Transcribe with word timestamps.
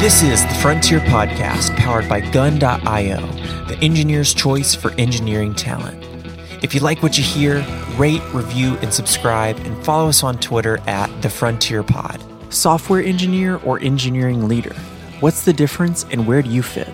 This 0.00 0.24
is 0.24 0.42
the 0.44 0.58
Frontier 0.60 0.98
Podcast 1.00 1.76
powered 1.76 2.08
by 2.08 2.20
Gun.io, 2.32 3.20
the 3.68 3.78
engineer's 3.80 4.34
choice 4.34 4.74
for 4.74 4.90
engineering 4.98 5.54
talent. 5.54 6.04
If 6.64 6.74
you 6.74 6.80
like 6.80 7.00
what 7.00 7.16
you 7.16 7.22
hear, 7.22 7.64
rate, 7.96 8.22
review, 8.34 8.76
and 8.78 8.92
subscribe, 8.92 9.56
and 9.58 9.84
follow 9.84 10.08
us 10.08 10.24
on 10.24 10.38
Twitter 10.38 10.78
at 10.88 11.22
The 11.22 11.30
Frontier 11.30 11.84
Pod. 11.84 12.20
Software 12.52 13.04
engineer 13.04 13.58
or 13.58 13.78
engineering 13.78 14.48
leader? 14.48 14.74
What's 15.20 15.44
the 15.44 15.52
difference 15.52 16.04
and 16.10 16.26
where 16.26 16.42
do 16.42 16.50
you 16.50 16.62
fit? 16.62 16.88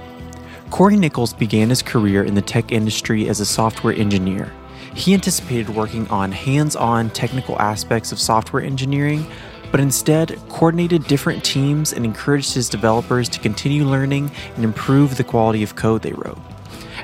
Corey 0.68 0.98
Nichols 0.98 1.32
began 1.32 1.70
his 1.70 1.80
career 1.80 2.22
in 2.22 2.34
the 2.34 2.42
tech 2.42 2.70
industry 2.70 3.30
as 3.30 3.40
a 3.40 3.46
software 3.46 3.94
engineer. 3.94 4.52
He 4.94 5.14
anticipated 5.14 5.70
working 5.70 6.08
on 6.08 6.32
hands 6.32 6.76
on 6.76 7.10
technical 7.10 7.58
aspects 7.60 8.12
of 8.12 8.18
software 8.18 8.62
engineering, 8.62 9.26
but 9.70 9.80
instead 9.80 10.38
coordinated 10.48 11.04
different 11.04 11.44
teams 11.44 11.92
and 11.92 12.04
encouraged 12.04 12.54
his 12.54 12.68
developers 12.68 13.28
to 13.28 13.40
continue 13.40 13.84
learning 13.84 14.30
and 14.56 14.64
improve 14.64 15.16
the 15.16 15.24
quality 15.24 15.62
of 15.62 15.76
code 15.76 16.02
they 16.02 16.12
wrote. 16.12 16.38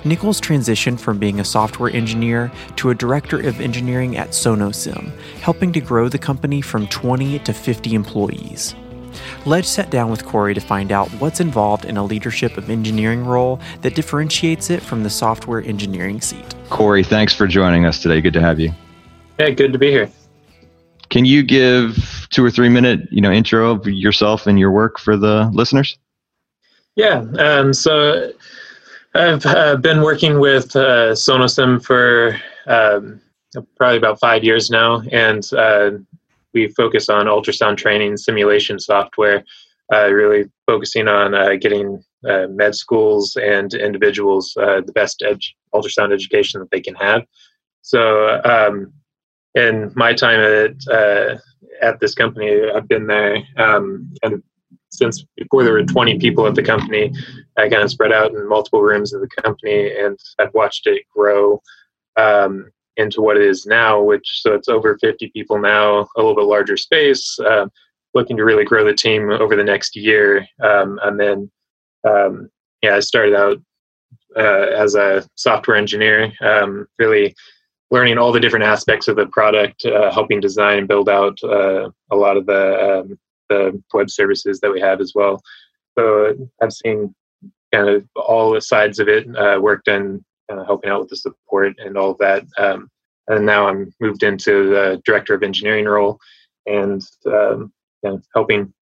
Nichols 0.04 0.40
transitioned 0.40 1.00
from 1.00 1.18
being 1.18 1.40
a 1.40 1.44
software 1.44 1.90
engineer 1.90 2.52
to 2.76 2.90
a 2.90 2.94
director 2.94 3.40
of 3.40 3.60
engineering 3.60 4.16
at 4.16 4.30
Sonosim, 4.30 5.10
helping 5.40 5.72
to 5.72 5.80
grow 5.80 6.08
the 6.08 6.18
company 6.18 6.60
from 6.60 6.86
20 6.88 7.38
to 7.38 7.52
50 7.52 7.94
employees. 7.94 8.74
Let's 9.46 9.68
sat 9.68 9.90
down 9.90 10.10
with 10.10 10.24
Corey 10.24 10.54
to 10.54 10.60
find 10.60 10.92
out 10.92 11.08
what's 11.20 11.40
involved 11.40 11.84
in 11.84 11.96
a 11.96 12.04
leadership 12.04 12.56
of 12.56 12.70
engineering 12.70 13.24
role 13.24 13.60
that 13.82 13.94
differentiates 13.94 14.70
it 14.70 14.82
from 14.82 15.02
the 15.02 15.10
software 15.10 15.62
engineering 15.62 16.20
seat. 16.20 16.54
Corey, 16.70 17.04
thanks 17.04 17.34
for 17.34 17.46
joining 17.46 17.84
us 17.84 18.00
today. 18.00 18.20
Good 18.20 18.32
to 18.34 18.40
have 18.40 18.58
you. 18.58 18.72
Yeah, 19.38 19.50
good 19.50 19.72
to 19.72 19.78
be 19.78 19.90
here. 19.90 20.10
Can 21.10 21.24
you 21.24 21.42
give 21.42 22.26
two 22.30 22.44
or 22.44 22.50
three 22.50 22.68
minute, 22.68 23.00
you 23.10 23.20
know, 23.20 23.30
intro 23.30 23.72
of 23.72 23.86
yourself 23.86 24.46
and 24.46 24.58
your 24.58 24.70
work 24.70 24.98
for 24.98 25.16
the 25.16 25.50
listeners? 25.52 25.98
Yeah. 26.96 27.24
Um, 27.38 27.72
so 27.72 28.32
I've 29.14 29.44
uh, 29.46 29.76
been 29.76 30.02
working 30.02 30.40
with 30.40 30.74
uh, 30.74 31.12
Sonosim 31.12 31.84
for 31.84 32.36
um, 32.66 33.20
probably 33.76 33.96
about 33.96 34.18
five 34.18 34.42
years 34.42 34.70
now, 34.70 35.02
and 35.12 35.48
uh, 35.52 35.90
we 36.54 36.68
focus 36.68 37.08
on 37.08 37.26
ultrasound 37.26 37.76
training 37.76 38.16
simulation 38.16 38.78
software, 38.78 39.44
uh, 39.92 40.10
really 40.10 40.44
focusing 40.66 41.08
on 41.08 41.34
uh, 41.34 41.54
getting 41.60 42.02
uh, 42.28 42.46
med 42.48 42.74
schools 42.74 43.36
and 43.36 43.74
individuals 43.74 44.52
the 44.56 44.92
best 44.94 45.22
ultrasound 45.74 46.12
education 46.12 46.60
that 46.60 46.70
they 46.70 46.80
can 46.80 46.94
have. 46.94 47.22
So, 47.82 48.40
um, 48.44 48.92
in 49.54 49.92
my 49.94 50.14
time 50.14 50.40
at 50.40 51.40
at 51.82 52.00
this 52.00 52.14
company, 52.14 52.60
I've 52.74 52.88
been 52.88 53.06
there 53.06 53.42
um, 53.56 54.10
and 54.22 54.42
since 54.94 55.24
before 55.36 55.64
there 55.64 55.72
were 55.72 55.84
20 55.84 56.18
people 56.18 56.46
at 56.46 56.54
the 56.54 56.62
company, 56.62 57.12
I 57.58 57.68
kind 57.68 57.82
of 57.82 57.90
spread 57.90 58.12
out 58.12 58.32
in 58.32 58.48
multiple 58.48 58.82
rooms 58.82 59.12
of 59.12 59.20
the 59.20 59.42
company, 59.42 59.92
and 59.92 60.18
I've 60.38 60.54
watched 60.54 60.86
it 60.86 61.02
grow 61.14 61.60
um, 62.16 62.70
into 62.96 63.20
what 63.20 63.36
it 63.36 63.42
is 63.42 63.66
now. 63.66 64.00
Which 64.00 64.40
so 64.42 64.54
it's 64.54 64.68
over 64.68 64.98
50 64.98 65.30
people 65.30 65.58
now, 65.58 66.00
a 66.00 66.06
little 66.16 66.34
bit 66.34 66.44
larger 66.44 66.76
space. 66.76 67.38
Uh, 67.38 67.66
looking 68.14 68.36
to 68.36 68.44
really 68.44 68.64
grow 68.64 68.84
the 68.84 68.94
team 68.94 69.30
over 69.30 69.56
the 69.56 69.64
next 69.64 69.96
year, 69.96 70.46
um, 70.62 71.00
and 71.02 71.18
then 71.18 71.50
um, 72.08 72.48
yeah, 72.82 72.96
I 72.96 73.00
started 73.00 73.34
out 73.34 73.58
uh, 74.36 74.66
as 74.76 74.94
a 74.94 75.26
software 75.36 75.76
engineer, 75.76 76.32
um, 76.40 76.86
really 76.98 77.34
learning 77.90 78.18
all 78.18 78.32
the 78.32 78.40
different 78.40 78.64
aspects 78.64 79.08
of 79.08 79.16
the 79.16 79.26
product, 79.26 79.84
uh, 79.84 80.10
helping 80.12 80.40
design 80.40 80.78
and 80.78 80.88
build 80.88 81.08
out 81.08 81.38
uh, 81.44 81.88
a 82.10 82.16
lot 82.16 82.36
of 82.36 82.46
the 82.46 83.00
um, 83.00 83.18
the 83.48 83.82
web 83.92 84.10
services 84.10 84.60
that 84.60 84.72
we 84.72 84.80
have 84.80 85.00
as 85.00 85.12
well. 85.14 85.40
So 85.96 86.34
I've 86.62 86.72
seen 86.72 87.14
kind 87.72 87.88
of 87.88 88.04
all 88.16 88.52
the 88.52 88.60
sides 88.60 88.98
of 88.98 89.08
it, 89.08 89.26
uh, 89.36 89.58
worked 89.60 89.88
in 89.88 90.24
kind 90.48 90.60
of 90.60 90.66
helping 90.66 90.90
out 90.90 91.00
with 91.00 91.08
the 91.10 91.16
support 91.16 91.74
and 91.78 91.96
all 91.96 92.10
of 92.10 92.18
that. 92.18 92.44
Um, 92.58 92.90
and 93.28 93.46
now 93.46 93.68
I'm 93.68 93.92
moved 94.00 94.22
into 94.22 94.68
the 94.68 95.00
director 95.04 95.34
of 95.34 95.42
engineering 95.42 95.86
role 95.86 96.18
and 96.66 97.02
um, 97.26 97.72
you 98.02 98.10
know, 98.10 98.20
helping 98.34 98.72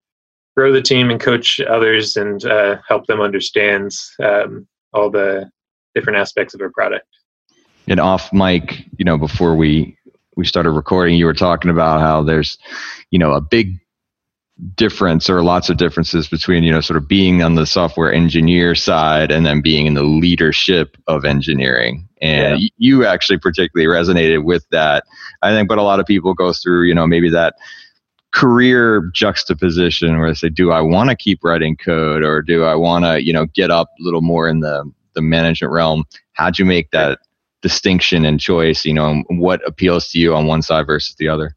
grow 0.56 0.72
the 0.72 0.82
team 0.82 1.10
and 1.10 1.20
coach 1.20 1.60
others 1.60 2.16
and 2.16 2.44
uh, 2.44 2.78
help 2.86 3.06
them 3.06 3.20
understand 3.20 3.90
um, 4.22 4.66
all 4.92 5.10
the 5.10 5.50
different 5.94 6.18
aspects 6.18 6.54
of 6.54 6.60
our 6.60 6.70
product. 6.70 7.06
And 7.88 8.00
off 8.00 8.32
mic, 8.32 8.84
you 8.98 9.04
know, 9.04 9.18
before 9.18 9.54
we 9.54 9.96
we 10.36 10.46
started 10.46 10.70
recording, 10.70 11.16
you 11.16 11.26
were 11.26 11.34
talking 11.34 11.70
about 11.70 12.00
how 12.00 12.22
there's, 12.22 12.56
you 13.10 13.18
know, 13.18 13.32
a 13.32 13.40
big 13.40 13.78
difference 14.74 15.30
or 15.30 15.42
lots 15.42 15.70
of 15.70 15.76
differences 15.76 16.28
between 16.28 16.62
you 16.62 16.70
know 16.70 16.80
sort 16.80 16.96
of 16.96 17.08
being 17.08 17.42
on 17.42 17.54
the 17.54 17.66
software 17.66 18.12
engineer 18.12 18.74
side 18.74 19.32
and 19.32 19.46
then 19.46 19.60
being 19.60 19.86
in 19.86 19.94
the 19.94 20.02
leadership 20.02 20.96
of 21.06 21.24
engineering. 21.24 22.08
And 22.20 22.60
yeah. 22.60 22.68
you 22.76 23.06
actually 23.06 23.38
particularly 23.38 23.92
resonated 23.92 24.44
with 24.44 24.64
that 24.70 25.04
i 25.42 25.50
think 25.50 25.68
but 25.68 25.78
a 25.78 25.82
lot 25.82 25.98
of 25.98 26.06
people 26.06 26.34
go 26.34 26.52
through 26.52 26.84
you 26.84 26.94
know 26.94 27.06
maybe 27.06 27.28
that 27.30 27.54
career 28.30 29.10
juxtaposition 29.12 30.18
where 30.18 30.30
they 30.30 30.34
say 30.34 30.48
do 30.48 30.70
i 30.70 30.80
want 30.80 31.10
to 31.10 31.16
keep 31.16 31.42
writing 31.42 31.76
code 31.76 32.22
or 32.22 32.40
do 32.40 32.62
i 32.62 32.76
want 32.76 33.04
to 33.04 33.24
you 33.24 33.32
know 33.32 33.46
get 33.46 33.72
up 33.72 33.88
a 33.98 34.02
little 34.02 34.20
more 34.20 34.48
in 34.48 34.60
the 34.60 34.84
the 35.14 35.22
management 35.22 35.72
realm? 35.72 36.04
How'd 36.32 36.58
you 36.58 36.64
make 36.64 36.90
that 36.90 37.18
distinction 37.60 38.24
and 38.24 38.40
choice 38.40 38.84
you 38.84 38.92
know 38.92 39.22
what 39.28 39.66
appeals 39.66 40.08
to 40.08 40.18
you 40.18 40.34
on 40.34 40.46
one 40.46 40.62
side 40.62 40.84
versus 40.84 41.14
the 41.16 41.28
other 41.28 41.54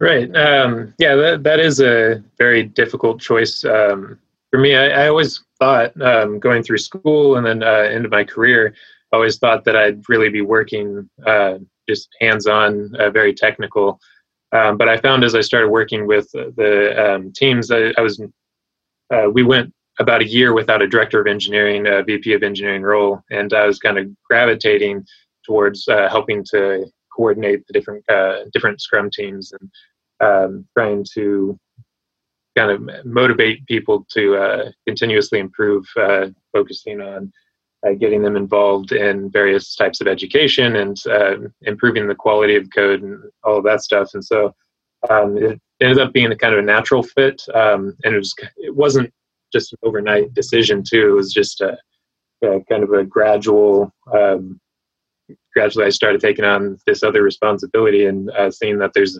Right. 0.00 0.34
Um, 0.34 0.94
yeah, 0.98 1.14
that, 1.14 1.42
that 1.44 1.60
is 1.60 1.80
a 1.80 2.24
very 2.38 2.62
difficult 2.62 3.20
choice. 3.20 3.64
Um, 3.66 4.18
for 4.50 4.58
me, 4.58 4.74
I, 4.74 5.04
I, 5.04 5.08
always 5.08 5.44
thought 5.58 6.00
um, 6.00 6.38
going 6.38 6.62
through 6.62 6.78
school 6.78 7.36
and 7.36 7.46
then 7.46 7.62
uh, 7.62 7.82
into 7.82 8.08
my 8.08 8.24
career, 8.24 8.74
I 9.12 9.16
always 9.16 9.36
thought 9.38 9.64
that 9.64 9.76
I'd 9.76 10.08
really 10.08 10.30
be 10.30 10.40
working 10.40 11.08
uh, 11.26 11.58
just 11.86 12.08
hands 12.18 12.46
on, 12.46 12.96
uh, 12.96 13.10
very 13.10 13.34
technical. 13.34 14.00
Um, 14.52 14.78
but 14.78 14.88
I 14.88 14.96
found 14.96 15.22
as 15.22 15.34
I 15.34 15.42
started 15.42 15.68
working 15.68 16.06
with 16.06 16.30
the 16.32 17.14
um, 17.14 17.32
teams, 17.32 17.70
I, 17.70 17.92
I 17.98 18.00
was, 18.00 18.20
uh, 19.12 19.28
we 19.30 19.42
went 19.42 19.72
about 19.98 20.22
a 20.22 20.26
year 20.26 20.54
without 20.54 20.80
a 20.80 20.88
director 20.88 21.20
of 21.20 21.26
engineering, 21.26 21.86
a 21.86 22.02
VP 22.02 22.32
of 22.32 22.42
engineering 22.42 22.82
role, 22.82 23.22
and 23.30 23.52
I 23.52 23.66
was 23.66 23.78
kind 23.78 23.98
of 23.98 24.06
gravitating 24.24 25.04
towards 25.44 25.86
uh, 25.88 26.08
helping 26.08 26.42
to 26.52 26.90
coordinate 27.14 27.66
the 27.66 27.72
different 27.72 28.04
uh, 28.10 28.44
different 28.52 28.80
Scrum 28.80 29.10
teams 29.10 29.52
and 29.52 29.70
um, 30.20 30.66
trying 30.76 31.04
to 31.14 31.58
kind 32.56 32.70
of 32.70 33.06
motivate 33.06 33.64
people 33.66 34.06
to 34.10 34.36
uh, 34.36 34.70
continuously 34.86 35.38
improve, 35.38 35.86
uh, 35.96 36.26
focusing 36.52 37.00
on 37.00 37.32
uh, 37.86 37.92
getting 37.92 38.22
them 38.22 38.36
involved 38.36 38.92
in 38.92 39.30
various 39.30 39.74
types 39.74 40.00
of 40.00 40.06
education 40.06 40.76
and 40.76 40.98
uh, 41.06 41.36
improving 41.62 42.06
the 42.06 42.14
quality 42.14 42.56
of 42.56 42.68
code 42.74 43.02
and 43.02 43.18
all 43.44 43.58
of 43.58 43.64
that 43.64 43.82
stuff. 43.82 44.10
And 44.14 44.24
so 44.24 44.54
um, 45.08 45.38
it 45.38 45.60
ended 45.80 45.98
up 45.98 46.12
being 46.12 46.30
a 46.30 46.36
kind 46.36 46.52
of 46.52 46.60
a 46.60 46.62
natural 46.62 47.02
fit, 47.02 47.42
um, 47.54 47.96
and 48.04 48.14
it 48.14 48.18
was 48.18 48.34
it 48.58 48.74
wasn't 48.74 49.10
just 49.52 49.72
an 49.72 49.78
overnight 49.82 50.34
decision 50.34 50.82
too. 50.86 51.08
It 51.08 51.14
was 51.14 51.32
just 51.32 51.62
a, 51.62 51.78
a 52.44 52.60
kind 52.68 52.82
of 52.82 52.92
a 52.92 53.04
gradual. 53.04 53.90
Um, 54.12 54.60
gradually, 55.54 55.86
I 55.86 55.90
started 55.90 56.20
taking 56.20 56.44
on 56.44 56.78
this 56.86 57.02
other 57.02 57.22
responsibility 57.22 58.06
and 58.06 58.30
uh, 58.30 58.50
seeing 58.50 58.78
that 58.78 58.92
there's 58.94 59.18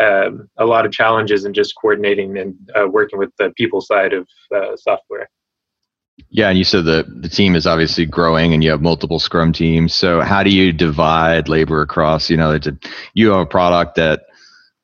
um, 0.00 0.48
a 0.58 0.64
lot 0.64 0.86
of 0.86 0.92
challenges 0.92 1.44
in 1.44 1.52
just 1.54 1.74
coordinating 1.80 2.38
and 2.38 2.54
uh, 2.74 2.88
working 2.88 3.18
with 3.18 3.30
the 3.38 3.52
people 3.56 3.80
side 3.80 4.12
of 4.12 4.26
uh, 4.54 4.76
software. 4.76 5.28
Yeah, 6.28 6.48
and 6.48 6.58
you 6.58 6.64
said 6.64 6.84
the 6.84 7.04
the 7.20 7.28
team 7.28 7.54
is 7.54 7.66
obviously 7.66 8.06
growing, 8.06 8.52
and 8.52 8.62
you 8.62 8.70
have 8.70 8.82
multiple 8.82 9.18
Scrum 9.18 9.52
teams. 9.52 9.94
So, 9.94 10.20
how 10.20 10.42
do 10.42 10.50
you 10.50 10.72
divide 10.72 11.48
labor 11.48 11.80
across? 11.82 12.30
You 12.30 12.36
know, 12.36 12.58
you 13.14 13.30
have 13.30 13.40
a 13.40 13.46
product 13.46 13.96
that 13.96 14.22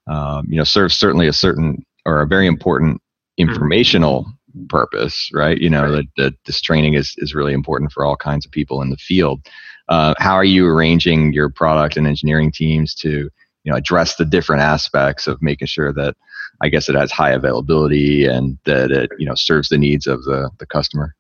um, 0.07 0.47
you 0.49 0.57
know 0.57 0.65
serves 0.65 0.95
certainly 0.95 1.29
a 1.29 1.33
certain 1.33 1.85
or 2.07 2.23
a 2.23 2.27
very 2.27 2.47
important 2.47 2.97
mm-hmm. 2.97 3.49
informational 3.49 4.25
mm-hmm. 4.25 4.67
purpose, 4.67 5.31
right? 5.35 5.59
You 5.59 5.71
know 5.71 5.83
right. 5.83 5.91
that, 6.17 6.23
that 6.23 6.35
this 6.47 6.61
training 6.61 6.95
is 6.95 7.15
is 7.19 7.35
really 7.35 7.53
important 7.53 7.93
for 7.93 8.05
all 8.05 8.17
kinds 8.17 8.47
of 8.47 8.53
people 8.53 8.83
in 8.83 8.91
the 8.91 8.97
field. 8.97 9.41
Uh, 9.89 10.15
how 10.19 10.35
are 10.35 10.45
you 10.45 10.67
arranging 10.67 11.33
your 11.33 11.49
product 11.49 11.97
and 11.97 12.07
engineering 12.07 12.53
teams 12.53 12.95
to 12.95 13.31
you 13.65 13.73
know 13.73 13.77
address 13.77 14.17
the 14.17 14.25
different 14.25 14.63
aspects 14.63 15.27
of 15.27 15.41
making 15.43 15.67
sure 15.67 15.93
that 15.93 16.17
I 16.61 16.69
guess 16.69 16.89
it 16.89 16.95
has 16.95 17.11
high 17.11 17.31
availability 17.31 18.27
and 18.27 18.59
that 18.65 18.91
it 18.91 19.11
you 19.19 19.27
know 19.27 19.35
serves 19.35 19.69
the 19.69 19.79
needs 19.79 20.07
of 20.07 20.25
the 20.25 20.51
the 20.59 20.67
customer. 20.67 21.15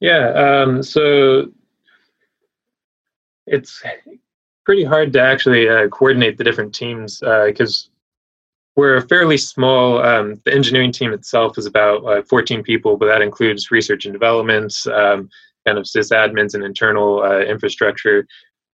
Yeah, 0.00 0.30
um, 0.30 0.82
so 0.82 1.50
it's 3.46 3.82
pretty 4.64 4.84
hard 4.84 5.12
to 5.12 5.20
actually 5.20 5.68
uh, 5.68 5.88
coordinate 5.88 6.38
the 6.38 6.44
different 6.44 6.74
teams 6.74 7.20
because 7.20 7.88
uh, 7.88 7.90
we're 8.76 8.96
a 8.96 9.08
fairly 9.08 9.36
small. 9.36 10.02
Um, 10.02 10.40
the 10.44 10.54
engineering 10.54 10.92
team 10.92 11.12
itself 11.12 11.58
is 11.58 11.66
about 11.66 12.04
uh, 12.04 12.22
14 12.22 12.62
people, 12.62 12.96
but 12.96 13.06
that 13.06 13.20
includes 13.20 13.70
research 13.70 14.04
and 14.06 14.12
development, 14.12 14.74
um, 14.86 15.28
kind 15.66 15.78
of 15.78 15.84
sysadmins 15.84 16.54
and 16.54 16.64
internal 16.64 17.22
uh, 17.22 17.40
infrastructure, 17.40 18.26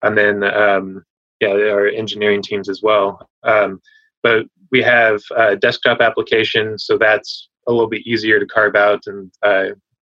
and 0.02 0.18
then 0.18 0.44
um, 0.44 1.04
yeah, 1.40 1.50
our 1.50 1.88
engineering 1.88 2.42
teams 2.42 2.70
as 2.70 2.82
well. 2.82 3.28
Um, 3.44 3.82
but 4.22 4.46
we 4.72 4.82
have 4.82 5.22
a 5.36 5.56
desktop 5.56 6.02
application, 6.02 6.78
so 6.80 6.98
that's 6.98 7.50
a 7.68 7.72
little 7.72 7.90
bit 7.90 8.06
easier 8.08 8.40
to 8.40 8.46
carve 8.46 8.76
out 8.76 9.02
and 9.06 9.32
uh, 9.44 9.66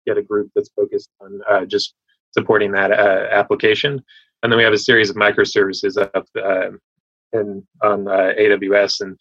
get 0.06 0.18
a 0.18 0.22
group 0.22 0.50
that's 0.54 0.70
focused 0.76 1.10
on 1.20 1.40
uh, 1.48 1.64
just 1.64 1.94
supporting 2.32 2.72
that 2.72 2.92
uh, 2.92 3.26
application. 3.30 4.02
And 4.42 4.50
then 4.50 4.56
we 4.56 4.64
have 4.64 4.72
a 4.72 4.78
series 4.78 5.10
of 5.10 5.16
microservices 5.16 6.00
up 6.00 6.26
uh, 6.36 6.70
in, 7.32 7.66
on 7.82 8.08
uh, 8.08 8.32
AWS, 8.38 9.00
and 9.00 9.18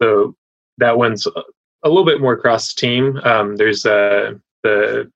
so 0.00 0.34
that 0.78 0.96
one's 0.96 1.26
a 1.26 1.88
little 1.88 2.04
bit 2.04 2.20
more 2.20 2.36
cross 2.36 2.74
team. 2.74 3.18
Um, 3.24 3.56
there's 3.56 3.84
uh, 3.86 4.32
the 4.62 5.10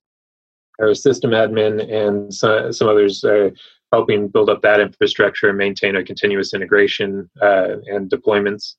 our 0.80 0.94
system 0.94 1.30
admin 1.30 1.90
and 1.92 2.32
some, 2.32 2.72
some 2.72 2.88
others 2.88 3.24
are 3.24 3.52
helping 3.92 4.28
build 4.28 4.50
up 4.50 4.62
that 4.62 4.80
infrastructure 4.80 5.48
and 5.48 5.58
maintain 5.58 5.96
a 5.96 6.04
continuous 6.04 6.52
integration 6.52 7.30
uh, 7.40 7.76
and 7.86 8.10
deployments. 8.10 8.74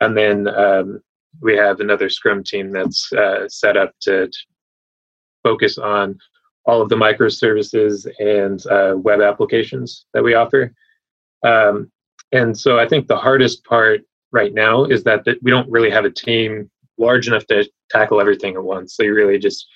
And 0.00 0.16
then 0.16 0.48
um, 0.48 1.00
we 1.40 1.56
have 1.56 1.80
another 1.80 2.08
Scrum 2.08 2.42
team 2.42 2.70
that's 2.70 3.12
uh, 3.12 3.48
set 3.48 3.76
up 3.76 3.92
to, 4.02 4.26
to, 4.26 4.38
focus 5.42 5.78
on 5.78 6.18
all 6.66 6.82
of 6.82 6.90
the 6.90 6.96
microservices 6.96 8.06
and 8.18 8.66
uh, 8.66 8.94
web 8.94 9.22
applications 9.22 10.04
that 10.12 10.22
we 10.22 10.34
offer. 10.34 10.74
Um, 11.42 11.90
and 12.32 12.58
so 12.58 12.78
I 12.78 12.86
think 12.86 13.06
the 13.06 13.16
hardest 13.16 13.64
part 13.64 14.02
right 14.32 14.52
now 14.52 14.84
is 14.84 15.02
that, 15.04 15.24
that 15.24 15.42
we 15.42 15.50
don't 15.50 15.70
really 15.70 15.90
have 15.90 16.04
a 16.04 16.10
team 16.10 16.70
large 16.98 17.26
enough 17.26 17.46
to 17.46 17.66
tackle 17.90 18.20
everything 18.20 18.54
at 18.54 18.62
once. 18.62 18.94
So 18.94 19.02
you 19.02 19.14
really 19.14 19.38
just 19.38 19.66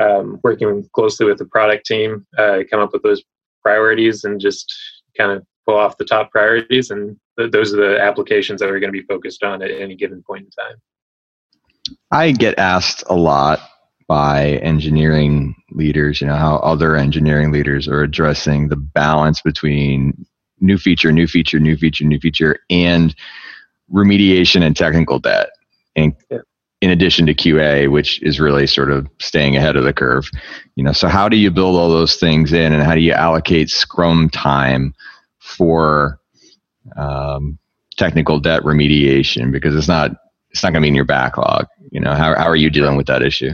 um, 0.00 0.40
working 0.42 0.88
closely 0.92 1.26
with 1.26 1.38
the 1.38 1.44
product 1.46 1.86
team, 1.86 2.26
uh, 2.38 2.58
come 2.70 2.80
up 2.80 2.92
with 2.92 3.02
those 3.02 3.22
priorities 3.62 4.24
and 4.24 4.40
just 4.40 4.72
kind 5.16 5.30
of 5.32 5.44
pull 5.66 5.76
off 5.76 5.96
the 5.96 6.04
top 6.04 6.30
priorities. 6.30 6.90
And 6.90 7.16
th- 7.38 7.52
those 7.52 7.72
are 7.72 7.76
the 7.76 8.00
applications 8.00 8.60
that 8.60 8.66
we're 8.68 8.80
going 8.80 8.92
to 8.92 9.00
be 9.00 9.06
focused 9.06 9.42
on 9.42 9.62
at 9.62 9.70
any 9.70 9.94
given 9.94 10.22
point 10.22 10.44
in 10.44 10.50
time. 10.50 11.96
I 12.10 12.32
get 12.32 12.58
asked 12.58 13.04
a 13.08 13.14
lot 13.14 13.60
by 14.06 14.58
engineering 14.62 15.54
leaders, 15.70 16.20
you 16.20 16.26
know, 16.26 16.36
how 16.36 16.56
other 16.56 16.96
engineering 16.96 17.52
leaders 17.52 17.88
are 17.88 18.02
addressing 18.02 18.68
the 18.68 18.76
balance 18.76 19.40
between 19.40 20.26
new 20.60 20.76
feature, 20.76 21.12
new 21.12 21.26
feature, 21.26 21.58
new 21.58 21.76
feature, 21.76 22.04
new 22.04 22.18
feature, 22.18 22.58
and 22.68 23.14
remediation 23.92 24.62
and 24.62 24.76
technical 24.76 25.18
debt. 25.18 25.50
And 25.96 26.14
yeah 26.30 26.38
in 26.84 26.90
addition 26.90 27.24
to 27.24 27.34
QA, 27.34 27.90
which 27.90 28.20
is 28.20 28.38
really 28.38 28.66
sort 28.66 28.90
of 28.90 29.08
staying 29.18 29.56
ahead 29.56 29.74
of 29.74 29.84
the 29.84 29.92
curve. 29.94 30.28
You 30.76 30.84
know, 30.84 30.92
so 30.92 31.08
how 31.08 31.30
do 31.30 31.38
you 31.38 31.50
build 31.50 31.76
all 31.76 31.88
those 31.88 32.16
things 32.16 32.52
in, 32.52 32.74
and 32.74 32.82
how 32.82 32.94
do 32.94 33.00
you 33.00 33.12
allocate 33.12 33.70
Scrum 33.70 34.28
time 34.28 34.94
for 35.38 36.20
um, 36.98 37.58
technical 37.96 38.38
debt 38.38 38.64
remediation? 38.64 39.50
Because 39.50 39.74
it's 39.74 39.88
not 39.88 40.10
it's 40.50 40.62
not 40.62 40.74
going 40.74 40.82
to 40.82 40.84
be 40.84 40.88
in 40.88 40.94
your 40.94 41.06
backlog. 41.06 41.66
You 41.90 42.00
know, 42.00 42.12
how 42.12 42.34
how 42.36 42.44
are 42.44 42.54
you 42.54 42.68
dealing 42.68 42.98
with 42.98 43.06
that 43.06 43.22
issue? 43.22 43.52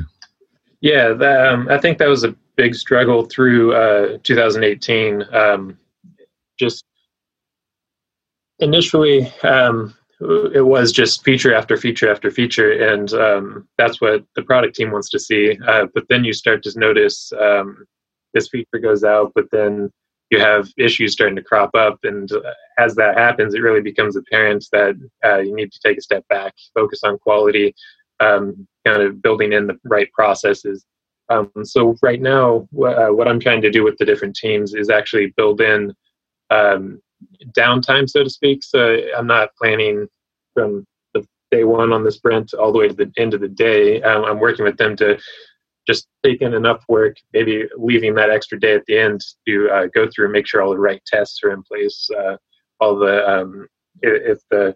Yeah, 0.80 1.12
that, 1.12 1.46
um, 1.46 1.68
I 1.70 1.78
think 1.78 1.98
that 1.98 2.08
was 2.08 2.24
a 2.24 2.34
big 2.56 2.74
struggle 2.74 3.26
through 3.26 3.74
uh, 3.74 4.18
2018. 4.24 5.22
Um, 5.32 5.78
just 6.58 6.84
initially, 8.58 9.32
um, 9.44 9.94
it 10.20 10.66
was 10.66 10.92
just 10.92 11.24
feature 11.24 11.54
after 11.54 11.76
feature 11.76 12.10
after 12.10 12.30
feature, 12.30 12.72
and 12.92 13.12
um, 13.14 13.68
that's 13.78 14.00
what 14.00 14.24
the 14.36 14.42
product 14.42 14.74
team 14.76 14.90
wants 14.90 15.08
to 15.10 15.18
see. 15.18 15.58
Uh, 15.66 15.86
but 15.94 16.04
then 16.08 16.24
you 16.24 16.32
start 16.32 16.62
to 16.64 16.78
notice 16.78 17.32
um, 17.40 17.86
this 18.34 18.48
feature 18.48 18.78
goes 18.82 19.02
out, 19.02 19.32
but 19.34 19.46
then 19.50 19.90
you 20.30 20.38
have 20.38 20.68
issues 20.76 21.12
starting 21.12 21.36
to 21.36 21.42
crop 21.42 21.74
up, 21.74 21.98
and 22.04 22.30
uh, 22.32 22.40
as 22.78 22.94
that 22.96 23.16
happens, 23.16 23.54
it 23.54 23.62
really 23.62 23.80
becomes 23.80 24.16
apparent 24.16 24.64
that 24.72 24.94
uh, 25.24 25.38
you 25.38 25.54
need 25.54 25.72
to 25.72 25.80
take 25.84 25.98
a 25.98 26.02
step 26.02 26.26
back, 26.28 26.54
focus 26.74 27.00
on 27.02 27.18
quality, 27.18 27.74
um, 28.20 28.66
kind 28.86 29.02
of 29.02 29.22
building 29.22 29.52
in 29.52 29.66
the 29.66 29.78
right 29.84 30.12
processes. 30.12 30.84
Um, 31.30 31.50
so 31.62 31.96
right 32.02 32.20
now, 32.20 32.68
uh, 32.84 33.08
what 33.08 33.28
I'm 33.28 33.40
trying 33.40 33.62
to 33.62 33.70
do 33.70 33.84
with 33.84 33.96
the 33.98 34.04
different 34.04 34.36
teams 34.36 34.74
is 34.74 34.90
actually 34.90 35.32
build 35.36 35.60
in 35.60 35.94
um, 36.50 37.00
downtime, 37.56 38.08
so 38.08 38.24
to 38.24 38.30
speak. 38.30 38.62
So 38.62 38.98
I'm 39.16 39.26
not 39.26 39.50
planning 39.56 40.06
from 40.54 40.84
the 41.14 41.26
day 41.50 41.64
one 41.64 41.92
on 41.92 42.04
the 42.04 42.12
sprint 42.12 42.54
all 42.54 42.72
the 42.72 42.78
way 42.78 42.88
to 42.88 42.94
the 42.94 43.12
end 43.16 43.34
of 43.34 43.40
the 43.40 43.48
day. 43.48 44.02
Um, 44.02 44.24
I'm 44.24 44.40
working 44.40 44.64
with 44.64 44.76
them 44.76 44.96
to 44.96 45.18
just 45.86 46.06
take 46.24 46.42
in 46.42 46.54
enough 46.54 46.84
work, 46.88 47.16
maybe 47.32 47.64
leaving 47.76 48.14
that 48.14 48.30
extra 48.30 48.58
day 48.60 48.74
at 48.74 48.84
the 48.86 48.98
end 48.98 49.20
to 49.46 49.70
uh, 49.70 49.86
go 49.94 50.08
through 50.08 50.26
and 50.26 50.32
make 50.32 50.46
sure 50.46 50.62
all 50.62 50.70
the 50.70 50.78
right 50.78 51.02
tests 51.06 51.40
are 51.42 51.52
in 51.52 51.62
place. 51.62 52.08
Uh, 52.16 52.36
all 52.80 52.98
the 52.98 53.28
um, 53.28 53.66
if 54.02 54.38
the 54.50 54.74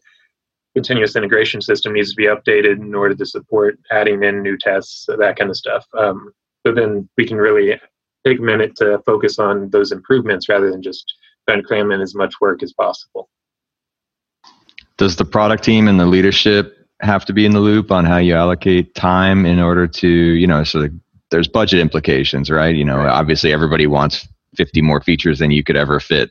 continuous 0.74 1.14
integration 1.16 1.60
system 1.60 1.92
needs 1.92 2.10
to 2.10 2.16
be 2.16 2.26
updated 2.26 2.80
in 2.80 2.94
order 2.94 3.14
to 3.14 3.24
support 3.24 3.78
adding 3.90 4.22
in 4.22 4.42
new 4.42 4.58
tests, 4.58 5.06
that 5.06 5.36
kind 5.36 5.50
of 5.50 5.56
stuff. 5.56 5.86
Um, 5.96 6.32
so 6.66 6.74
then 6.74 7.08
we 7.16 7.26
can 7.26 7.36
really 7.36 7.80
take 8.26 8.38
a 8.38 8.42
minute 8.42 8.74
to 8.76 9.00
focus 9.06 9.38
on 9.38 9.70
those 9.70 9.92
improvements 9.92 10.48
rather 10.48 10.70
than 10.70 10.82
just 10.82 11.14
trying 11.48 11.60
to 11.60 11.66
cram 11.66 11.90
in 11.92 12.00
as 12.00 12.14
much 12.14 12.34
work 12.40 12.62
as 12.62 12.72
possible. 12.72 13.28
Does 14.96 15.16
the 15.16 15.24
product 15.24 15.64
team 15.64 15.88
and 15.88 15.98
the 15.98 16.06
leadership 16.06 16.86
have 17.00 17.24
to 17.26 17.32
be 17.32 17.44
in 17.44 17.52
the 17.52 17.60
loop 17.60 17.90
on 17.90 18.04
how 18.04 18.18
you 18.18 18.34
allocate 18.34 18.94
time 18.94 19.44
in 19.44 19.58
order 19.58 19.86
to, 19.86 20.08
you 20.08 20.46
know, 20.46 20.64
so 20.64 20.88
there's 21.30 21.48
budget 21.48 21.80
implications, 21.80 22.50
right? 22.50 22.74
You 22.74 22.84
know, 22.84 22.98
right. 22.98 23.08
obviously 23.08 23.52
everybody 23.52 23.86
wants 23.86 24.28
50 24.56 24.82
more 24.82 25.00
features 25.00 25.40
than 25.40 25.50
you 25.50 25.64
could 25.64 25.76
ever 25.76 25.98
fit, 25.98 26.30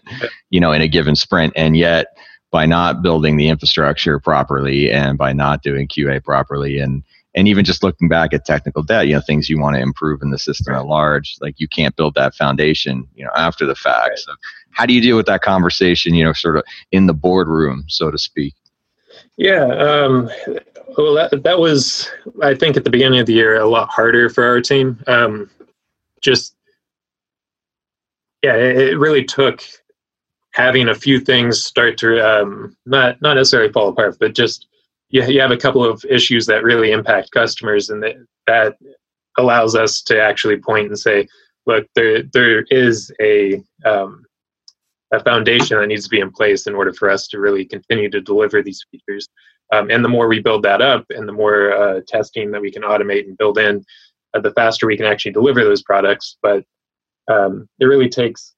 you 0.50 0.60
know, 0.60 0.72
in 0.72 0.82
a 0.82 0.88
given 0.88 1.16
sprint. 1.16 1.54
And 1.56 1.76
yet, 1.76 2.08
by 2.52 2.66
not 2.66 3.02
building 3.02 3.36
the 3.36 3.50
infrastructure 3.50 4.20
properly 4.20 4.92
and 4.92 5.18
by 5.18 5.34
not 5.34 5.64
doing 5.64 5.88
QA 5.88 6.24
properly 6.24 6.80
and 6.80 7.04
and 7.36 7.48
even 7.48 7.66
just 7.66 7.82
looking 7.82 8.08
back 8.08 8.32
at 8.32 8.46
technical 8.46 8.84
debt, 8.84 9.08
you 9.08 9.16
know, 9.16 9.22
things 9.22 9.50
you 9.50 9.60
want 9.60 9.76
to 9.76 9.82
improve 9.82 10.22
in 10.22 10.30
the 10.30 10.38
system 10.38 10.74
right. 10.74 10.82
at 10.82 10.86
large, 10.86 11.36
like 11.42 11.60
you 11.60 11.68
can't 11.68 11.96
build 11.96 12.14
that 12.14 12.36
foundation, 12.36 13.08
you 13.16 13.26
know, 13.26 13.32
after 13.36 13.66
the 13.66 13.74
fact. 13.74 14.10
Right. 14.10 14.20
So 14.20 14.34
how 14.74 14.86
do 14.86 14.94
you 14.94 15.02
deal 15.02 15.18
with 15.18 15.26
that 15.28 15.42
conversation, 15.42 16.14
you 16.14 16.24
know, 16.24 16.34
sort 16.34 16.58
of 16.58 16.64
in 16.92 17.06
the 17.06 17.14
boardroom, 17.14 17.86
so 17.88 18.12
to 18.12 18.18
speak? 18.18 18.54
Yeah, 19.38 19.66
um, 19.66 20.30
well, 20.98 21.14
that, 21.16 21.42
that 21.44 21.60
was, 21.60 22.10
I 22.42 22.54
think, 22.54 22.78
at 22.78 22.84
the 22.84 22.90
beginning 22.90 23.20
of 23.20 23.26
the 23.26 23.34
year, 23.34 23.60
a 23.60 23.68
lot 23.68 23.90
harder 23.90 24.30
for 24.30 24.44
our 24.46 24.62
team. 24.62 25.02
Um, 25.08 25.50
just, 26.22 26.56
yeah, 28.44 28.56
it, 28.56 28.78
it 28.78 28.98
really 28.98 29.24
took 29.24 29.64
having 30.52 30.90
a 30.90 30.96
few 30.96 31.20
things 31.20 31.64
start 31.64 31.98
to 31.98 32.20
um, 32.20 32.78
not 32.86 33.20
not 33.22 33.36
necessarily 33.36 33.72
fall 33.72 33.90
apart, 33.90 34.18
but 34.20 34.36
just 34.36 34.68
you, 35.10 35.24
you 35.24 35.42
have 35.42 35.52
a 35.52 35.58
couple 35.58 35.84
of 35.84 36.04
issues 36.10 36.46
that 36.46 36.64
really 36.64 36.92
impact 36.92 37.32
customers, 37.32 37.90
and 37.90 38.04
that, 38.04 38.16
that 38.48 38.78
allows 39.38 39.76
us 39.76 40.02
to 40.04 40.22
actually 40.22 40.58
point 40.58 40.88
and 40.88 41.00
say, 41.00 41.28
look, 41.66 41.88
there 41.96 42.24
there 42.34 42.62
is 42.70 43.12
a 43.20 43.64
um, 43.86 44.26
a 45.14 45.24
foundation 45.24 45.78
that 45.78 45.88
needs 45.88 46.04
to 46.04 46.10
be 46.10 46.20
in 46.20 46.32
place 46.32 46.66
in 46.68 46.74
order 46.74 46.92
for 46.92 47.10
us 47.10 47.28
to 47.28 47.40
really 47.40 47.66
continue 47.66 48.10
to 48.10 48.20
deliver 48.20 48.62
these 48.62 48.84
features. 48.92 49.30
Um, 49.72 49.90
and 49.90 50.04
the 50.04 50.10
more 50.10 50.28
we 50.28 50.40
build 50.40 50.64
that 50.64 50.82
up, 50.82 51.06
and 51.12 51.28
the 51.28 51.34
more 51.34 51.72
uh, 51.72 52.02
testing 52.08 52.52
that 52.52 52.62
we 52.62 52.72
can 52.72 52.82
automate 52.82 53.26
and 53.26 53.38
build 53.38 53.58
in, 53.58 53.84
uh, 54.34 54.42
the 54.42 54.52
faster 54.52 54.88
we 54.88 54.98
can 54.98 55.06
actually 55.06 55.32
deliver 55.32 55.64
those 55.64 55.84
products. 55.84 56.38
But 56.42 56.66
um, 57.32 57.70
it 57.80 57.86
really 57.86 58.10
takes, 58.10 58.54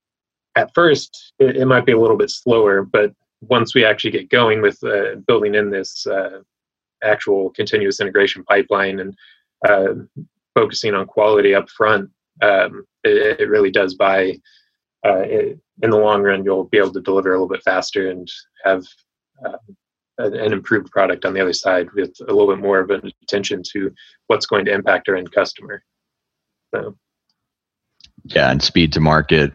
at 0.55 0.73
first, 0.73 1.33
it, 1.39 1.57
it, 1.57 1.65
might 1.65 1.85
be 1.85 1.91
a 1.91 1.99
little 1.99 2.17
bit 2.17 2.31
slower, 2.31 2.83
but 2.83 3.13
once 3.41 3.75
we 3.75 3.85
actually 3.85 4.11
get 4.11 4.29
going 4.29 4.61
with 4.61 4.81
uh, 4.83 5.15
building 5.27 5.55
in 5.55 5.69
this 5.69 6.07
uh, 6.07 6.39
actual 7.03 7.51
continuous 7.51 7.99
integration 7.99 8.43
pipeline 8.45 8.99
and 8.99 9.15
uh, 9.67 9.93
focusing 10.55 10.95
on 10.95 11.05
quality 11.05 11.53
up 11.53 11.69
front, 11.69 12.09
um, 12.41 12.85
it, 13.03 13.39
it, 13.39 13.49
really 13.49 13.71
does 13.71 13.93
buy. 13.95 14.33
Uh, 15.05 15.19
it, 15.19 15.59
in 15.81 15.89
the 15.89 15.97
long 15.97 16.21
run, 16.21 16.43
you'll 16.43 16.65
be 16.65 16.77
able 16.77 16.93
to 16.93 17.01
deliver 17.01 17.29
a 17.29 17.33
little 17.33 17.47
bit 17.47 17.63
faster 17.63 18.09
and 18.09 18.29
have 18.63 18.83
uh, 19.45 19.57
an 20.17 20.53
improved 20.53 20.89
product 20.91 21.25
on 21.25 21.33
the 21.33 21.41
other 21.41 21.53
side 21.53 21.87
with 21.93 22.15
a 22.21 22.33
little 22.33 22.53
bit 22.53 22.61
more 22.61 22.79
of 22.79 22.89
an 22.89 23.11
attention 23.23 23.61
to 23.73 23.91
what's 24.27 24.45
going 24.45 24.65
to 24.65 24.73
impact 24.73 25.09
our 25.09 25.15
end 25.15 25.31
customer. 25.31 25.83
So, 26.73 26.95
yeah, 28.23 28.51
and 28.51 28.61
speed 28.61 28.93
to 28.93 28.99
market 28.99 29.53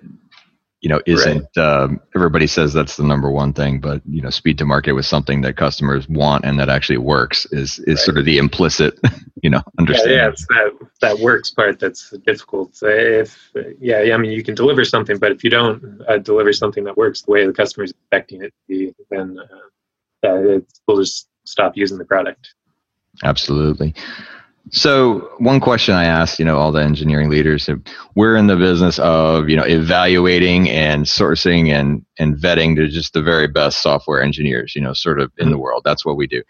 you 0.80 0.88
know 0.88 1.00
isn't 1.06 1.46
right. 1.56 1.64
um, 1.64 2.00
everybody 2.14 2.46
says 2.46 2.72
that's 2.72 2.96
the 2.96 3.04
number 3.04 3.30
one 3.30 3.52
thing 3.52 3.80
but 3.80 4.00
you 4.08 4.22
know 4.22 4.30
speed 4.30 4.58
to 4.58 4.64
market 4.64 4.92
with 4.92 5.04
something 5.04 5.42
that 5.42 5.56
customers 5.56 6.08
want 6.08 6.44
and 6.44 6.58
that 6.58 6.68
actually 6.68 6.96
works 6.96 7.46
is 7.46 7.78
is 7.80 7.86
right. 7.86 7.98
sort 7.98 8.18
of 8.18 8.24
the 8.24 8.38
implicit 8.38 8.98
you 9.42 9.50
know 9.50 9.60
understanding 9.78 10.16
yeah, 10.16 10.24
yeah 10.24 10.30
it's 10.30 10.46
that 10.48 10.72
that 11.00 11.18
works 11.18 11.50
part 11.50 11.78
that's 11.78 12.10
difficult 12.26 12.76
if 12.82 13.50
yeah, 13.78 14.02
yeah 14.02 14.14
i 14.14 14.16
mean 14.16 14.32
you 14.32 14.42
can 14.42 14.54
deliver 14.54 14.84
something 14.84 15.18
but 15.18 15.32
if 15.32 15.44
you 15.44 15.50
don't 15.50 16.00
uh, 16.08 16.18
deliver 16.18 16.52
something 16.52 16.84
that 16.84 16.96
works 16.96 17.22
the 17.22 17.30
way 17.30 17.46
the 17.46 17.52
customer 17.52 17.84
is 17.84 17.90
expecting 17.90 18.42
it 18.42 18.48
to 18.48 18.54
be 18.68 18.94
then 19.10 19.38
uh, 19.38 19.56
yeah, 20.22 20.58
we'll 20.86 20.98
just 20.98 21.28
stop 21.44 21.76
using 21.76 21.98
the 21.98 22.04
product 22.04 22.54
absolutely 23.22 23.94
so 24.70 25.32
one 25.38 25.58
question 25.58 25.94
I 25.94 26.04
asked, 26.04 26.38
you 26.38 26.44
know, 26.44 26.58
all 26.58 26.70
the 26.70 26.82
engineering 26.82 27.28
leaders, 27.30 27.68
we're 28.14 28.36
in 28.36 28.46
the 28.46 28.56
business 28.56 28.98
of, 28.98 29.48
you 29.48 29.56
know, 29.56 29.64
evaluating 29.64 30.68
and 30.68 31.06
sourcing 31.06 31.72
and, 31.72 32.04
and 32.18 32.36
vetting 32.36 32.76
to 32.76 32.88
just 32.88 33.14
the 33.14 33.22
very 33.22 33.48
best 33.48 33.82
software 33.82 34.22
engineers, 34.22 34.76
you 34.76 34.82
know, 34.82 34.92
sort 34.92 35.18
of 35.18 35.32
in 35.38 35.48
the 35.48 35.54
mm-hmm. 35.54 35.62
world. 35.62 35.82
That's 35.84 36.04
what 36.04 36.16
we 36.16 36.26
do. 36.26 36.42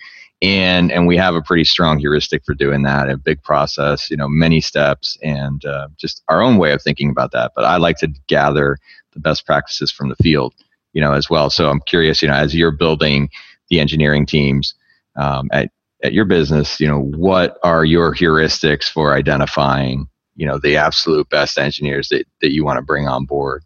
and 0.42 0.90
and 0.90 1.06
we 1.06 1.16
have 1.16 1.34
a 1.34 1.42
pretty 1.42 1.64
strong 1.64 1.98
heuristic 1.98 2.44
for 2.44 2.54
doing 2.54 2.82
that 2.82 3.10
a 3.10 3.16
big 3.16 3.42
process 3.42 4.10
you 4.10 4.16
know 4.16 4.28
many 4.28 4.60
steps 4.60 5.18
and 5.22 5.64
uh, 5.64 5.88
just 5.98 6.22
our 6.28 6.40
own 6.40 6.56
way 6.56 6.72
of 6.72 6.82
thinking 6.82 7.10
about 7.10 7.32
that 7.32 7.52
but 7.54 7.64
i 7.64 7.76
like 7.76 7.96
to 7.96 8.08
gather 8.26 8.78
the 9.12 9.20
best 9.20 9.44
practices 9.44 9.90
from 9.90 10.08
the 10.08 10.16
field 10.16 10.54
you 10.92 11.00
know 11.00 11.12
as 11.12 11.28
well 11.28 11.50
so 11.50 11.68
i'm 11.68 11.80
curious 11.80 12.22
you 12.22 12.28
know 12.28 12.34
as 12.34 12.54
you're 12.54 12.70
building 12.70 13.28
the 13.68 13.80
engineering 13.80 14.24
teams 14.24 14.74
um, 15.16 15.48
at 15.52 15.70
at 16.02 16.12
your 16.12 16.24
business 16.24 16.80
you 16.80 16.86
know 16.86 17.00
what 17.00 17.58
are 17.62 17.84
your 17.84 18.14
heuristics 18.14 18.84
for 18.84 19.14
identifying 19.14 20.08
you 20.36 20.46
know 20.46 20.58
the 20.58 20.76
absolute 20.76 21.28
best 21.28 21.58
engineers 21.58 22.08
that, 22.08 22.24
that 22.40 22.52
you 22.52 22.64
want 22.64 22.78
to 22.78 22.82
bring 22.82 23.06
on 23.06 23.24
board 23.24 23.62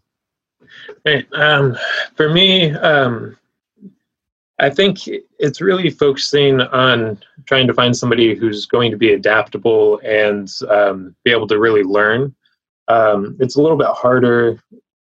Hey, 1.03 1.25
um, 1.33 1.77
for 2.15 2.29
me, 2.29 2.71
um, 2.71 3.37
I 4.59 4.69
think 4.69 4.99
it's 5.39 5.61
really 5.61 5.89
focusing 5.89 6.61
on 6.61 7.19
trying 7.45 7.67
to 7.67 7.73
find 7.73 7.95
somebody 7.95 8.35
who's 8.35 8.65
going 8.65 8.91
to 8.91 8.97
be 8.97 9.13
adaptable 9.13 9.99
and 10.03 10.49
um, 10.69 11.15
be 11.23 11.31
able 11.31 11.47
to 11.47 11.59
really 11.59 11.83
learn. 11.83 12.33
Um, 12.87 13.35
it's 13.39 13.55
a 13.55 13.61
little 13.61 13.77
bit 13.77 13.87
harder 13.87 14.55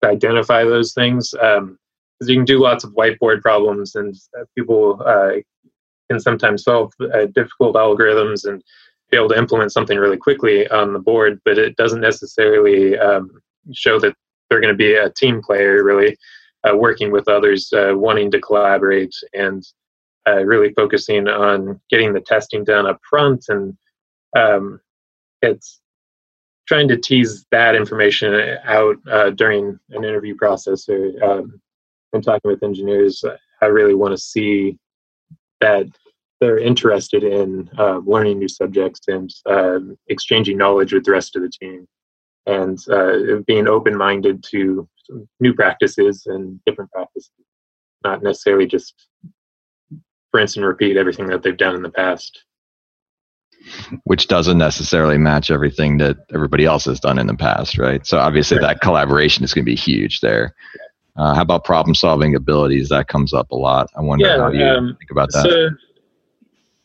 to 0.03 0.10
identify 0.10 0.63
those 0.63 0.93
things 0.93 1.31
because 1.31 1.60
um, 1.60 1.79
you 2.22 2.36
can 2.36 2.46
do 2.46 2.60
lots 2.60 2.84
of 2.84 2.93
whiteboard 2.93 3.41
problems 3.41 3.96
and 3.96 4.15
uh, 4.38 4.43
people 4.55 5.01
uh, 5.05 5.38
can 6.09 6.19
sometimes 6.19 6.63
solve 6.63 6.93
uh, 7.13 7.25
difficult 7.35 7.75
algorithms 7.75 8.45
and 8.45 8.63
be 9.11 9.17
able 9.17 9.29
to 9.29 9.37
implement 9.37 9.71
something 9.71 9.97
really 9.97 10.17
quickly 10.17 10.67
on 10.69 10.93
the 10.93 10.99
board, 10.99 11.39
but 11.45 11.57
it 11.57 11.75
doesn't 11.77 12.01
necessarily 12.01 12.97
um, 12.97 13.41
show 13.73 13.99
that 13.99 14.15
they're 14.49 14.61
going 14.61 14.73
to 14.73 14.77
be 14.77 14.93
a 14.93 15.09
team 15.09 15.41
player, 15.41 15.83
really 15.83 16.17
uh, 16.63 16.75
working 16.75 17.11
with 17.11 17.27
others, 17.27 17.71
uh, 17.73 17.93
wanting 17.95 18.31
to 18.31 18.39
collaborate, 18.39 19.15
and 19.33 19.65
uh, 20.27 20.43
really 20.43 20.73
focusing 20.73 21.27
on 21.27 21.79
getting 21.89 22.13
the 22.13 22.21
testing 22.21 22.63
done 22.63 22.85
up 22.85 22.99
front. 23.09 23.45
And 23.47 23.77
um, 24.35 24.81
it's 25.41 25.79
trying 26.67 26.87
to 26.89 26.97
tease 26.97 27.45
that 27.51 27.75
information 27.75 28.57
out 28.65 28.97
uh, 29.09 29.29
during 29.31 29.79
an 29.91 30.03
interview 30.03 30.35
process 30.35 30.87
or 30.89 31.11
um, 31.23 31.61
when 32.11 32.21
talking 32.21 32.51
with 32.51 32.63
engineers. 32.63 33.23
I 33.61 33.65
really 33.67 33.95
want 33.95 34.13
to 34.13 34.21
see 34.21 34.77
that 35.61 35.87
they're 36.39 36.59
interested 36.59 37.23
in 37.23 37.69
uh, 37.77 37.97
learning 38.05 38.39
new 38.39 38.47
subjects 38.47 39.01
and 39.07 39.31
uh, 39.45 39.79
exchanging 40.07 40.57
knowledge 40.57 40.93
with 40.93 41.03
the 41.03 41.11
rest 41.11 41.35
of 41.35 41.41
the 41.41 41.49
team. 41.49 41.87
And 42.45 42.79
uh, 42.89 43.41
being 43.45 43.67
open-minded 43.67 44.43
to 44.51 44.87
new 45.39 45.53
practices 45.53 46.23
and 46.27 46.59
different 46.65 46.91
practices. 46.91 47.31
Not 48.03 48.23
necessarily 48.23 48.67
just 48.67 48.93
rinse 50.33 50.55
and 50.55 50.65
repeat 50.65 50.97
everything 50.97 51.27
that 51.27 51.43
they've 51.43 51.57
done 51.57 51.75
in 51.75 51.81
the 51.81 51.89
past. 51.89 52.43
Which 54.03 54.27
doesn't 54.27 54.57
necessarily 54.57 55.17
match 55.17 55.51
everything 55.51 55.97
that 55.97 56.17
everybody 56.33 56.65
else 56.65 56.85
has 56.85 56.99
done 56.99 57.17
in 57.17 57.27
the 57.27 57.35
past 57.35 57.77
right? 57.77 58.05
So 58.05 58.19
obviously 58.19 58.57
right. 58.57 58.67
that 58.67 58.81
collaboration 58.81 59.43
is 59.43 59.53
going 59.53 59.65
to 59.65 59.71
be 59.71 59.75
huge 59.75 60.21
there 60.21 60.55
uh, 61.17 61.33
how 61.33 61.41
about 61.41 61.63
problem 61.63 61.93
solving 61.93 62.36
abilities 62.36 62.89
that 62.89 63.07
comes 63.07 63.33
up 63.33 63.51
a 63.51 63.55
lot 63.55 63.89
i 63.95 64.01
wonder 64.01 64.25
yeah, 64.25 64.38
how 64.38 64.51
you 64.51 64.63
um, 64.63 64.95
think 65.00 65.12
about 65.12 65.31
that 65.31 65.43
so, 65.43 65.69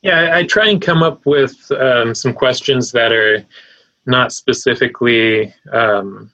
yeah 0.03 0.35
i 0.35 0.43
try 0.45 0.69
and 0.69 0.83
come 0.83 1.03
up 1.03 1.25
with 1.27 1.71
um, 1.73 2.15
some 2.15 2.33
questions 2.33 2.93
that 2.93 3.13
are 3.13 3.45
not 4.07 4.33
specifically 4.33 5.55
um, 5.73 6.33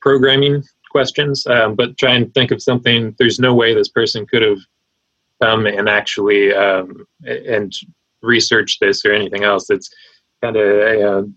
programming 0.00 0.62
questions, 0.90 1.46
um, 1.46 1.74
but 1.74 1.96
try 1.96 2.14
and 2.14 2.32
think 2.34 2.50
of 2.50 2.62
something. 2.62 3.14
There's 3.18 3.38
no 3.38 3.54
way 3.54 3.74
this 3.74 3.88
person 3.88 4.26
could 4.26 4.42
have 4.42 4.58
come 5.42 5.66
and 5.66 5.88
actually 5.88 6.52
um, 6.54 7.06
and 7.24 7.72
research 8.22 8.78
this 8.80 9.04
or 9.04 9.12
anything 9.12 9.44
else. 9.44 9.70
It's 9.70 9.90
kind 10.42 10.56
of 10.56 11.28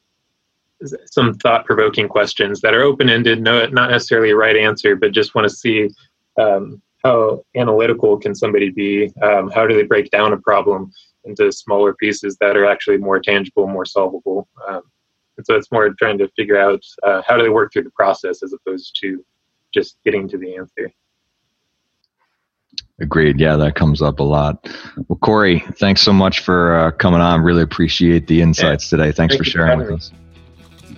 some 1.06 1.34
thought-provoking 1.36 2.08
questions 2.08 2.62
that 2.62 2.74
are 2.74 2.82
open-ended, 2.82 3.42
no, 3.42 3.66
not 3.68 3.92
necessarily 3.92 4.32
a 4.32 4.36
right 4.36 4.56
answer, 4.58 4.96
but 4.96 5.12
just 5.12 5.36
want 5.36 5.48
to 5.48 5.56
see 5.56 5.90
um, 6.40 6.82
how 7.04 7.44
analytical 7.56 8.18
can 8.18 8.36
somebody 8.36 8.70
be. 8.70 9.12
Um, 9.22 9.50
how 9.52 9.68
do 9.68 9.76
they 9.76 9.84
break 9.84 10.10
down 10.12 10.34
a 10.34 10.38
problem 10.38 10.92
into 11.26 11.52
smaller 11.52 11.94
pieces 11.94 12.38
that 12.42 12.58
are 12.58 12.66
actually 12.66 12.98
more 12.98 13.20
tangible, 13.20 13.68
more 13.68 13.86
solvable? 13.86 14.48
Um, 14.68 14.82
and 15.38 15.46
so 15.46 15.56
it's 15.56 15.72
more 15.72 15.90
trying 15.98 16.18
to 16.20 16.30
figure 16.36 16.58
out 16.58 16.84
uh, 17.04 17.22
how 17.28 17.38
do 17.38 17.44
they 17.44 17.50
work 17.50 17.74
through 17.74 17.84
the 17.84 17.92
process 17.92 18.44
as 18.44 18.54
opposed 18.54 18.98
to 19.02 19.24
just 19.74 19.98
getting 20.04 20.28
to 20.30 20.38
the 20.38 20.56
answer. 20.56 20.92
Agreed. 23.00 23.40
Yeah, 23.40 23.56
that 23.56 23.76
comes 23.76 24.02
up 24.02 24.20
a 24.20 24.24
lot. 24.24 24.70
Well, 25.08 25.18
Corey, 25.18 25.64
thanks 25.80 26.02
so 26.02 26.14
much 26.14 26.42
for 26.42 26.76
uh, 26.76 26.92
coming 26.92 27.22
on. 27.22 27.42
Really 27.42 27.64
appreciate 27.64 28.28
the 28.28 28.42
insights 28.42 28.92
yeah. 28.92 28.98
today. 28.98 29.12
Thanks 29.12 29.36
thank 29.36 29.44
for 29.44 29.50
sharing 29.50 29.80
with 29.80 29.92
us. 29.92 30.12